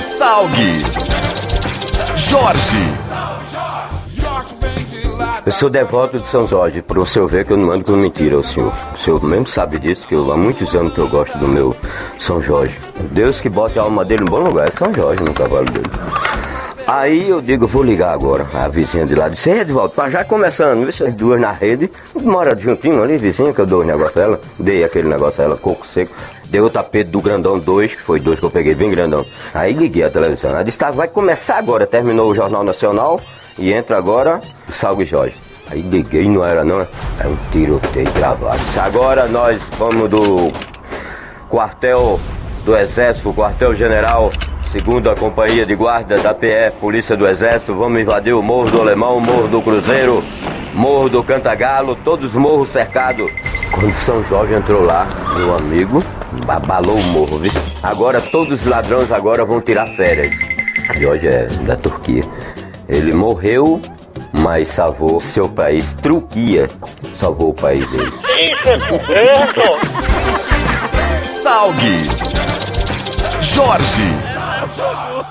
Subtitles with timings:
[0.00, 0.78] Salgue.
[2.16, 2.76] Jorge.
[5.46, 7.92] Eu sou devoto de São Jorge, para o senhor ver que eu não ando com
[7.92, 8.72] mentira, o senhor.
[8.94, 11.76] O senhor mesmo sabe disso, que eu, há muitos anos que eu gosto do meu
[12.18, 12.74] São Jorge.
[13.10, 15.90] Deus que bote a alma dele em bom lugar, é São Jorge no cavalo dele.
[16.86, 18.46] Aí eu digo, vou ligar agora.
[18.52, 21.90] A vizinha de lá disse, Edvaldo, tá já começando, se as duas na rede.
[22.14, 24.40] Mora juntinho ali, vizinha, que eu dou os negócios a ela.
[24.58, 26.12] Dei aquele negócio a ela, coco seco.
[26.50, 29.24] Dei o tapete do grandão 2, que foi dois que eu peguei bem grandão.
[29.54, 30.50] Aí liguei a televisão.
[30.50, 31.86] Ela disse, tá, vai começar agora.
[31.86, 33.18] Terminou o Jornal Nacional
[33.58, 35.36] e entra agora Salve Jorge.
[35.70, 36.82] Aí liguei, não era não.
[36.82, 38.60] É um tiroteio gravado.
[38.78, 40.52] Agora nós vamos do
[41.48, 42.20] quartel
[42.66, 43.74] do Exército, quartel
[44.64, 48.80] general segunda companhia de guarda da PE, Polícia do Exército, vamos invadir o Morro do
[48.80, 50.22] Alemão, Morro do Cruzeiro,
[50.72, 53.30] Morro do Cantagalo, todos os morros cercados.
[53.72, 56.02] Quando São Jorge entrou lá, meu amigo,
[56.48, 57.52] abalou o morro, viu?
[57.82, 60.34] Agora todos os ladrões agora vão tirar férias.
[61.00, 62.22] Jorge é da Turquia.
[62.88, 63.80] Ele morreu,
[64.32, 65.94] mas salvou seu país.
[66.02, 66.68] Turquia
[67.14, 68.12] salvou o país dele.
[68.28, 68.54] É!
[71.24, 71.98] Salgue.
[73.40, 74.33] Jorge.
[74.74, 75.24] 受辱。